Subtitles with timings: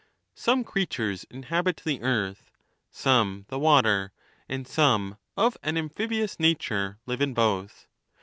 [0.33, 2.49] Some creatures inhabit the eai'th,
[2.89, 4.09] some the watei',
[4.49, 7.85] and some, of an amphibious nature, live in both.